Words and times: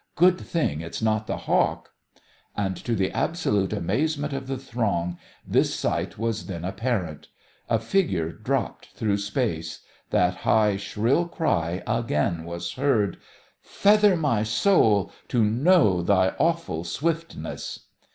"Good 0.15 0.39
thing 0.41 0.81
it's 0.81 0.99
not 0.99 1.27
the 1.27 1.37
Hawk!" 1.45 1.91
And, 2.57 2.75
to 2.85 2.95
the 2.95 3.11
absolute 3.11 3.71
amazement 3.71 4.33
of 4.33 4.47
the 4.47 4.57
throng, 4.57 5.19
this 5.45 5.75
sight 5.75 6.17
was 6.17 6.47
then 6.47 6.65
apparent. 6.65 7.27
A 7.69 7.77
figure 7.77 8.31
dropped 8.31 8.87
through 8.95 9.17
space. 9.19 9.81
That 10.09 10.37
high, 10.37 10.77
shrill 10.77 11.27
cry 11.27 11.83
again 11.85 12.45
was 12.45 12.73
heard: 12.73 13.17
"Feather 13.61 14.17
my 14.17 14.41
soul... 14.41 15.11
to 15.27 15.43
know 15.45 16.01
thy 16.01 16.29
awful 16.39 16.83
swiftness!" 16.83 17.81